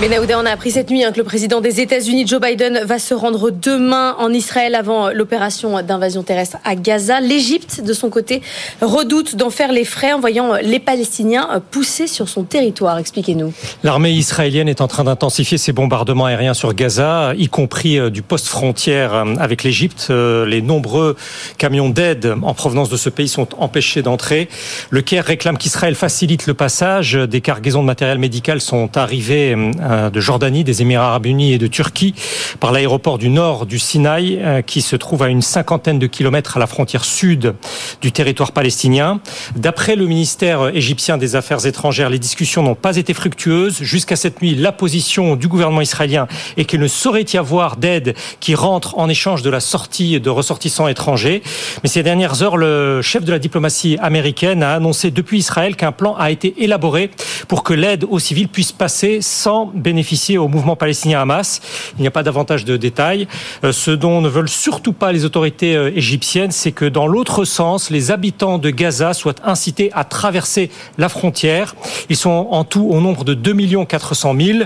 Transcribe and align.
Mais 0.00 0.08
Naouda, 0.08 0.40
on 0.40 0.44
a 0.44 0.50
appris 0.50 0.72
cette 0.72 0.90
nuit 0.90 1.04
hein, 1.04 1.12
que 1.12 1.18
le 1.18 1.24
président 1.24 1.60
des 1.60 1.80
États-Unis, 1.80 2.26
Joe 2.26 2.40
Biden, 2.40 2.80
va 2.84 2.98
se 2.98 3.14
rendre 3.14 3.52
demain 3.52 4.16
en 4.18 4.30
Israël 4.30 4.74
avant 4.74 5.10
l'opération 5.10 5.80
d'invasion 5.82 6.24
terrestre 6.24 6.56
à 6.64 6.74
Gaza. 6.74 7.20
L'Égypte, 7.20 7.80
de 7.80 7.92
son 7.92 8.10
côté, 8.10 8.42
redoute 8.82 9.36
d'en 9.36 9.50
faire 9.50 9.70
les 9.70 9.84
frais 9.84 10.12
en 10.12 10.18
voyant 10.18 10.54
les 10.60 10.80
Palestiniens 10.80 11.62
pousser 11.70 12.08
sur 12.08 12.28
son 12.28 12.42
territoire. 12.42 12.98
Expliquez-nous. 12.98 13.52
L'armée 13.84 14.10
israélienne 14.10 14.68
est 14.68 14.80
en 14.80 14.88
train 14.88 15.04
d'intensifier 15.04 15.58
ses 15.58 15.72
bombardements 15.72 16.26
aériens 16.26 16.54
sur 16.54 16.74
Gaza, 16.74 17.32
y 17.38 17.46
compris 17.46 17.96
euh, 18.00 18.10
du 18.10 18.22
poste 18.22 18.48
frontière 18.48 19.14
euh, 19.14 19.36
avec 19.38 19.62
l'Égypte. 19.62 20.08
Euh, 20.10 20.44
les 20.44 20.60
nombreux 20.60 21.14
camions 21.56 21.88
d'aide 21.88 22.34
en 22.42 22.52
provenance 22.52 22.88
de 22.88 22.96
ce 22.96 23.10
pays 23.10 23.28
sont 23.28 23.46
empêchés 23.58 24.02
d'entrer. 24.02 24.48
Le 24.90 25.02
Caire 25.02 25.24
réclame 25.24 25.56
qu'Israël 25.56 25.94
facilite 25.94 26.48
le 26.48 26.54
passage. 26.54 27.14
Des 27.14 27.40
cargaisons 27.40 27.82
de 27.82 27.86
matériel 27.86 28.18
médical 28.18 28.60
sont 28.60 28.96
arrivées 28.98 29.54
de 29.84 30.20
Jordanie, 30.20 30.64
des 30.64 30.82
Émirats 30.82 31.08
arabes 31.08 31.26
unis 31.26 31.52
et 31.52 31.58
de 31.58 31.66
Turquie 31.66 32.14
par 32.60 32.72
l'aéroport 32.72 33.18
du 33.18 33.28
nord 33.28 33.66
du 33.66 33.78
Sinaï 33.78 34.38
euh, 34.40 34.62
qui 34.62 34.82
se 34.82 34.96
trouve 34.96 35.22
à 35.22 35.28
une 35.28 35.42
cinquantaine 35.42 35.98
de 35.98 36.06
kilomètres 36.06 36.56
à 36.56 36.60
la 36.60 36.66
frontière 36.66 37.04
sud 37.04 37.54
du 38.00 38.12
territoire 38.12 38.52
palestinien. 38.52 39.20
D'après 39.56 39.96
le 39.96 40.06
ministère 40.06 40.68
égyptien 40.74 41.18
des 41.18 41.36
Affaires 41.36 41.66
étrangères, 41.66 42.10
les 42.10 42.18
discussions 42.18 42.62
n'ont 42.62 42.74
pas 42.74 42.96
été 42.96 43.14
fructueuses. 43.14 43.82
Jusqu'à 43.82 44.16
cette 44.16 44.40
nuit, 44.42 44.54
la 44.54 44.72
position 44.72 45.36
du 45.36 45.48
gouvernement 45.48 45.80
israélien 45.80 46.26
est 46.56 46.64
qu'il 46.64 46.80
ne 46.80 46.88
saurait 46.88 47.26
y 47.32 47.36
avoir 47.36 47.76
d'aide 47.76 48.14
qui 48.40 48.54
rentre 48.54 48.98
en 48.98 49.08
échange 49.08 49.42
de 49.42 49.50
la 49.50 49.60
sortie 49.60 50.20
de 50.20 50.30
ressortissants 50.30 50.88
étrangers. 50.88 51.42
Mais 51.82 51.88
ces 51.88 52.02
dernières 52.02 52.42
heures, 52.42 52.56
le 52.56 53.02
chef 53.02 53.24
de 53.24 53.32
la 53.32 53.38
diplomatie 53.38 53.96
américaine 54.00 54.62
a 54.62 54.74
annoncé 54.74 55.10
depuis 55.10 55.38
Israël 55.38 55.76
qu'un 55.76 55.92
plan 55.92 56.14
a 56.16 56.30
été 56.30 56.54
élaboré 56.62 57.10
pour 57.48 57.62
que 57.62 57.74
l'aide 57.74 58.04
aux 58.08 58.18
civils 58.18 58.48
puisse 58.48 58.72
passer 58.72 59.20
sans 59.20 59.72
bénéficier 59.74 60.38
au 60.38 60.48
mouvement 60.48 60.76
palestinien 60.76 61.20
Hamas. 61.20 61.60
Il 61.98 62.02
n'y 62.02 62.06
a 62.06 62.10
pas 62.10 62.22
davantage 62.22 62.64
de 62.64 62.76
détails. 62.76 63.26
Euh, 63.64 63.72
ce 63.72 63.90
dont 63.90 64.20
ne 64.20 64.28
veulent 64.28 64.48
surtout 64.48 64.92
pas 64.92 65.12
les 65.12 65.24
autorités 65.24 65.76
euh, 65.76 65.90
égyptiennes, 65.94 66.50
c'est 66.50 66.72
que 66.72 66.84
dans 66.84 67.06
l'autre 67.06 67.44
sens, 67.44 67.90
les 67.90 68.10
habitants 68.10 68.58
de 68.58 68.70
Gaza 68.70 69.14
soient 69.14 69.34
incités 69.44 69.90
à 69.92 70.04
traverser 70.04 70.70
la 70.98 71.08
frontière. 71.08 71.74
Ils 72.08 72.16
sont 72.16 72.48
en 72.50 72.64
tout 72.64 72.86
au 72.88 73.00
nombre 73.00 73.24
de 73.24 73.34
2 73.34 73.54
400 73.84 74.34
000. 74.38 74.58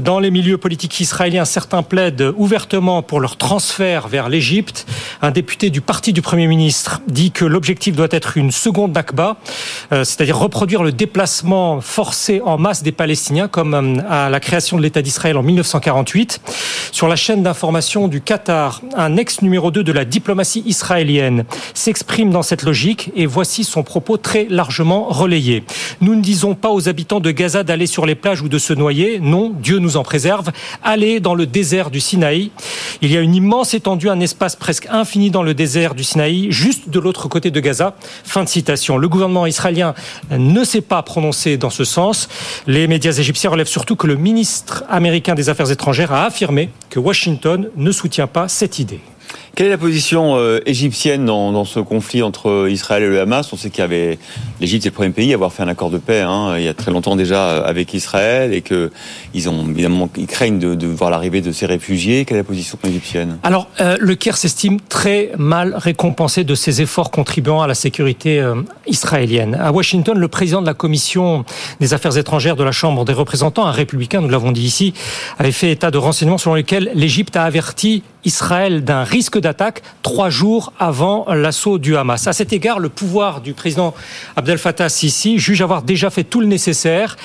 Dans 0.00 0.18
les 0.18 0.30
milieux 0.30 0.58
politiques 0.58 1.00
israéliens, 1.00 1.44
certains 1.44 1.82
plaident 1.82 2.32
ouvertement 2.36 3.02
pour 3.02 3.20
leur 3.20 3.36
transfert 3.36 4.08
vers 4.08 4.28
l'Égypte. 4.28 4.86
Un 5.22 5.30
député 5.30 5.70
du 5.70 5.80
parti 5.80 6.12
du 6.12 6.22
Premier 6.22 6.46
ministre 6.46 7.00
dit 7.06 7.30
que 7.30 7.44
l'objectif 7.44 7.96
doit 7.96 8.08
être 8.10 8.36
une 8.36 8.50
seconde 8.50 8.94
Nakba, 8.94 9.36
euh, 9.92 10.04
c'est-à-dire 10.04 10.38
reproduire 10.38 10.82
le 10.82 10.92
déplacement 10.92 11.80
forcé 11.80 12.40
en 12.44 12.58
masse 12.58 12.82
des 12.82 12.92
Palestiniens 12.92 13.48
comme 13.48 14.02
à 14.08 14.30
la 14.30 14.39
création 14.40 14.76
de 14.76 14.82
l'État 14.82 15.02
d'Israël 15.02 15.36
en 15.36 15.42
1948. 15.42 16.40
Sur 16.92 17.06
la 17.06 17.16
chaîne 17.16 17.42
d'information 17.42 18.08
du 18.08 18.20
Qatar, 18.20 18.82
un 18.96 19.16
ex 19.16 19.42
numéro 19.42 19.70
2 19.70 19.84
de 19.84 19.92
la 19.92 20.04
diplomatie 20.04 20.62
israélienne 20.66 21.44
s'exprime 21.74 22.30
dans 22.30 22.42
cette 22.42 22.62
logique 22.62 23.12
et 23.14 23.26
voici 23.26 23.64
son 23.64 23.82
propos 23.82 24.16
très 24.16 24.46
largement 24.50 25.04
relayé. 25.08 25.64
Nous 26.00 26.14
ne 26.14 26.22
disons 26.22 26.54
pas 26.54 26.70
aux 26.70 26.88
habitants 26.88 27.20
de 27.20 27.30
Gaza 27.30 27.62
d'aller 27.62 27.86
sur 27.86 28.06
les 28.06 28.14
plages 28.14 28.42
ou 28.42 28.48
de 28.48 28.58
se 28.58 28.72
noyer. 28.72 29.20
Non, 29.20 29.50
Dieu 29.50 29.78
nous 29.78 29.96
en 29.96 30.02
préserve. 30.02 30.50
Allez 30.82 31.20
dans 31.20 31.34
le 31.34 31.46
désert 31.46 31.90
du 31.90 32.00
Sinaï. 32.00 32.50
Il 33.02 33.12
y 33.12 33.16
a 33.16 33.20
une 33.20 33.34
immense 33.34 33.74
étendue, 33.74 34.08
un 34.08 34.20
espace 34.20 34.56
presque 34.56 34.88
infini 34.90 35.30
dans 35.30 35.42
le 35.42 35.54
désert 35.54 35.94
du 35.94 36.04
Sinaï, 36.04 36.50
juste 36.50 36.88
de 36.88 36.98
l'autre 36.98 37.28
côté 37.28 37.50
de 37.50 37.60
Gaza. 37.60 37.94
Fin 38.24 38.44
de 38.44 38.48
citation. 38.48 38.98
Le 38.98 39.08
gouvernement 39.08 39.46
israélien 39.46 39.94
ne 40.30 40.64
s'est 40.64 40.80
pas 40.80 41.02
prononcé 41.02 41.56
dans 41.56 41.70
ce 41.70 41.84
sens. 41.84 42.28
Les 42.66 42.86
médias 42.86 43.12
égyptiens 43.12 43.50
relèvent 43.50 43.68
surtout 43.68 43.96
que 43.96 44.06
le 44.06 44.16
ministre 44.30 44.84
américain 44.88 45.34
des 45.34 45.48
Affaires 45.48 45.72
étrangères 45.72 46.12
a 46.12 46.24
affirmé 46.24 46.70
que 46.88 47.00
Washington 47.00 47.68
ne 47.74 47.90
soutient 47.90 48.28
pas 48.28 48.46
cette 48.46 48.78
idée. 48.78 49.00
Quelle 49.54 49.66
est 49.66 49.70
la 49.70 49.78
position 49.78 50.36
euh, 50.36 50.60
égyptienne 50.66 51.26
dans, 51.26 51.64
ce 51.64 51.80
conflit 51.80 52.22
entre 52.22 52.68
Israël 52.70 53.02
et 53.02 53.08
le 53.08 53.20
Hamas? 53.20 53.52
On 53.52 53.56
sait 53.56 53.70
qu'il 53.70 53.80
y 53.80 53.84
avait 53.84 54.18
l'Égypte 54.60 54.86
est 54.86 54.90
le 54.90 54.94
premier 54.94 55.10
pays 55.10 55.32
à 55.32 55.34
avoir 55.34 55.52
fait 55.52 55.62
un 55.62 55.68
accord 55.68 55.90
de 55.90 55.98
paix 55.98 56.20
hein, 56.20 56.56
il 56.56 56.64
y 56.64 56.68
a 56.68 56.74
très 56.74 56.90
longtemps 56.90 57.16
déjà 57.16 57.48
euh, 57.48 57.64
avec 57.64 57.92
Israël 57.92 58.54
et 58.54 58.62
que 58.62 58.90
ils 59.34 59.48
ont 59.48 59.68
évidemment 59.68 60.08
ils 60.16 60.26
craignent 60.26 60.58
de, 60.58 60.86
voir 60.86 61.10
l'arrivée 61.10 61.40
de 61.40 61.52
ces 61.52 61.66
réfugiés. 61.66 62.24
Quelle 62.24 62.36
est 62.36 62.40
la 62.40 62.44
position 62.44 62.78
égyptienne? 62.84 63.38
Alors 63.42 63.68
euh, 63.80 63.96
le 64.00 64.14
Caire 64.14 64.36
s'estime 64.36 64.80
très 64.80 65.32
mal 65.36 65.74
récompensé 65.76 66.44
de 66.44 66.54
ses 66.54 66.80
efforts 66.80 67.10
contribuant 67.10 67.60
à 67.60 67.66
la 67.66 67.74
sécurité 67.74 68.42
israélienne. 68.86 69.56
À 69.60 69.72
Washington, 69.72 70.18
le 70.18 70.28
président 70.28 70.60
de 70.60 70.66
la 70.66 70.74
commission 70.74 71.44
des 71.80 71.94
affaires 71.94 72.16
étrangères 72.16 72.56
de 72.56 72.64
la 72.64 72.72
Chambre 72.72 73.04
des 73.04 73.12
représentants, 73.12 73.66
un 73.66 73.72
républicain, 73.72 74.20
nous 74.20 74.28
l'avons 74.28 74.52
dit 74.52 74.64
ici, 74.64 74.94
avait 75.38 75.52
fait 75.52 75.70
état 75.70 75.90
de 75.90 75.98
renseignements 75.98 76.38
selon 76.38 76.54
lesquels 76.54 76.90
l'Égypte 76.94 77.36
a 77.36 77.44
averti 77.44 78.02
Israël 78.24 78.84
d'un 78.84 79.04
risque 79.04 79.38
d'attaque 79.38 79.82
trois 80.02 80.30
jours 80.30 80.72
avant 80.78 81.26
l'assaut 81.32 81.78
du 81.78 81.96
Hamas. 81.96 82.26
À 82.26 82.32
cet 82.32 82.52
égard, 82.52 82.78
le 82.78 82.88
pouvoir 82.88 83.40
du 83.40 83.54
président 83.54 83.94
Abdel 84.36 84.58
Fattah 84.58 84.88
Sisi 84.88 85.38
juge 85.38 85.62
avoir 85.62 85.82
déjà 85.82 86.10
fait 86.10 86.24
tout 86.24 86.40
le 86.40 86.46
nécessaire, 86.46 87.16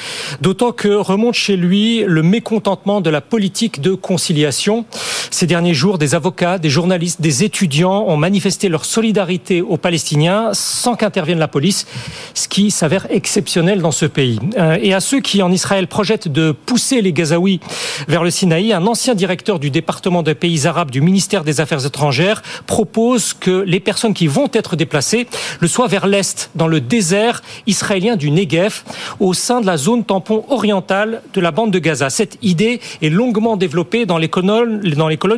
d'autant 0.41 0.71
que 0.71 0.87
remonte 0.87 1.35
chez 1.35 1.57
lui 1.57 2.03
le 2.05 2.23
mécontentement 2.23 3.01
de 3.01 3.09
la 3.09 3.21
politique 3.21 3.81
de 3.81 3.93
conciliation. 3.93 4.85
Ces 5.31 5.47
derniers 5.47 5.73
jours, 5.73 5.97
des 5.97 6.15
avocats, 6.15 6.57
des 6.57 6.69
journalistes, 6.69 7.21
des 7.21 7.43
étudiants 7.43 8.05
ont 8.07 8.17
manifesté 8.17 8.69
leur 8.69 8.85
solidarité 8.85 9.61
aux 9.61 9.77
Palestiniens 9.77 10.51
sans 10.53 10.95
qu'intervienne 10.95 11.39
la 11.39 11.47
police, 11.47 11.87
ce 12.33 12.47
qui 12.47 12.71
s'avère 12.71 13.07
exceptionnel 13.09 13.81
dans 13.81 13.91
ce 13.91 14.05
pays. 14.05 14.39
Euh, 14.57 14.77
et 14.81 14.93
à 14.93 14.99
ceux 14.99 15.19
qui, 15.19 15.41
en 15.41 15.51
Israël, 15.51 15.87
projettent 15.87 16.27
de 16.27 16.51
pousser 16.51 17.01
les 17.01 17.13
Gazaouis 17.13 17.59
vers 18.07 18.23
le 18.23 18.29
Sinaï, 18.29 18.73
un 18.73 18.85
ancien 18.87 19.15
directeur 19.15 19.59
du 19.59 19.69
département 19.69 20.23
des 20.23 20.35
pays 20.35 20.67
arabes 20.67 20.84
du 20.91 21.01
ministère 21.01 21.43
des 21.43 21.61
Affaires 21.61 21.85
étrangères 21.85 22.41
propose 22.67 23.33
que 23.33 23.63
les 23.65 23.79
personnes 23.79 24.13
qui 24.13 24.27
vont 24.27 24.49
être 24.53 24.75
déplacées 24.75 25.27
le 25.59 25.67
soient 25.67 25.87
vers 25.87 26.07
l'est, 26.07 26.49
dans 26.55 26.67
le 26.67 26.81
désert 26.81 27.41
israélien 27.67 28.15
du 28.15 28.31
Negev, 28.31 28.83
au 29.19 29.33
sein 29.33 29.61
de 29.61 29.65
la 29.65 29.77
zone 29.77 30.03
tampon 30.03 30.45
orientale 30.49 31.21
de 31.33 31.41
la 31.41 31.51
bande 31.51 31.71
de 31.71 31.79
Gaza. 31.79 32.09
Cette 32.09 32.37
idée 32.41 32.79
est 33.01 33.09
longuement 33.09 33.57
développée 33.57 34.05
dans 34.05 34.17
les 34.17 34.29
colonnes, 34.29 34.81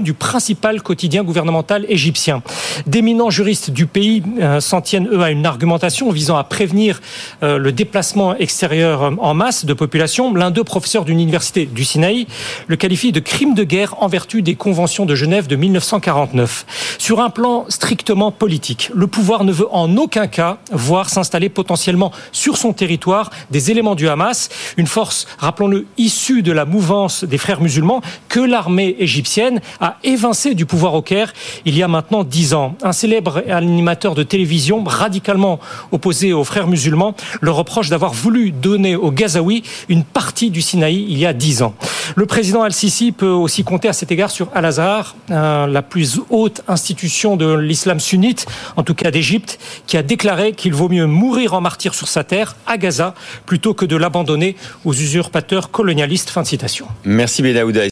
du 0.01 0.13
principal 0.13 0.81
quotidien 0.81 1.23
gouvernemental 1.23 1.85
égyptien. 1.89 2.41
D'éminents 2.85 3.29
juristes 3.29 3.71
du 3.71 3.85
pays 3.85 4.23
euh, 4.39 4.59
s'en 4.59 4.81
tiennent, 4.81 5.07
eux, 5.11 5.21
à 5.21 5.31
une 5.31 5.45
argumentation 5.45 6.11
visant 6.11 6.37
à 6.37 6.43
prévenir 6.43 7.01
euh, 7.43 7.57
le 7.57 7.71
déplacement 7.71 8.35
extérieur 8.35 9.03
euh, 9.03 9.11
en 9.19 9.33
masse 9.33 9.65
de 9.65 9.73
population. 9.73 10.33
L'un 10.33 10.51
d'eux, 10.51 10.63
professeur 10.63 11.05
d'une 11.05 11.19
université 11.19 11.65
du 11.65 11.83
Sinaï, 11.83 12.27
le 12.67 12.75
qualifie 12.75 13.11
de 13.11 13.19
crime 13.19 13.53
de 13.53 13.63
guerre 13.63 13.95
en 14.01 14.07
vertu 14.07 14.41
des 14.41 14.55
conventions 14.55 15.05
de 15.05 15.15
Genève 15.15 15.36
de 15.45 15.55
1949. 15.55 16.97
Sur 16.97 17.19
un 17.19 17.29
plan 17.29 17.65
strictement 17.69 18.31
politique, 18.31 18.89
le 18.95 19.05
pouvoir 19.05 19.43
ne 19.43 19.51
veut 19.51 19.67
en 19.71 19.95
aucun 19.97 20.25
cas 20.25 20.57
voir 20.71 21.09
s'installer 21.09 21.49
potentiellement 21.49 22.11
sur 22.31 22.57
son 22.57 22.73
territoire 22.73 23.29
des 23.51 23.69
éléments 23.69 23.93
du 23.93 24.09
Hamas, 24.09 24.49
une 24.77 24.87
force, 24.87 25.27
rappelons-le, 25.37 25.85
issue 25.97 26.41
de 26.41 26.51
la 26.51 26.65
mouvance 26.65 27.23
des 27.23 27.37
frères 27.37 27.61
musulmans 27.61 28.01
que 28.29 28.39
l'armée 28.39 28.95
égyptienne 28.97 29.61
a 29.79 29.97
évincé 30.03 30.55
du 30.55 30.65
pouvoir 30.65 30.95
au 30.95 31.01
Caire 31.01 31.33
il 31.65 31.77
y 31.77 31.83
a 31.83 31.87
maintenant 31.87 32.23
dix 32.23 32.53
ans. 32.53 32.75
Un 32.81 32.93
célèbre 32.93 33.43
animateur 33.49 34.15
de 34.15 34.23
télévision 34.23 34.83
radicalement 34.83 35.59
opposé 35.91 36.33
aux 36.33 36.43
frères 36.43 36.67
musulmans 36.67 37.15
le 37.41 37.51
reproche 37.51 37.89
d'avoir 37.89 38.13
voulu 38.13 38.51
donner 38.51 38.95
aux 38.95 39.11
Gazaouis 39.11 39.63
une 39.89 40.03
partie 40.03 40.49
du 40.49 40.61
Sinaï 40.61 41.05
il 41.09 41.17
y 41.17 41.25
a 41.25 41.33
dix 41.33 41.61
ans. 41.61 41.73
Le 42.15 42.25
président 42.25 42.63
Al-Sisi 42.63 43.11
peut 43.11 43.27
aussi 43.27 43.63
compter 43.63 43.87
à 43.87 43.93
cet 43.93 44.11
égard 44.11 44.31
sur 44.31 44.47
Al-Azhar, 44.53 45.15
la 45.29 45.81
plus 45.81 46.19
haute 46.29 46.61
institution 46.67 47.35
de 47.35 47.53
l'islam 47.55 47.99
sunnite, 47.99 48.45
en 48.75 48.83
tout 48.83 48.95
cas 48.95 49.11
d'Égypte, 49.11 49.59
qui 49.85 49.97
a 49.97 50.03
déclaré 50.03 50.53
qu'il 50.53 50.73
vaut 50.73 50.89
mieux 50.89 51.05
mourir 51.05 51.53
en 51.53 51.61
martyr 51.61 51.93
sur 51.93 52.07
sa 52.07 52.23
terre, 52.23 52.55
à 52.65 52.77
Gaza, 52.77 53.13
plutôt 53.45 53.73
que 53.73 53.85
de 53.85 53.95
l'abandonner 53.95 54.55
aux 54.85 54.93
usurpateurs 54.93 55.71
colonialistes. 55.71 56.29
Fin 56.29 56.41
de 56.41 56.47
citation. 56.47 56.87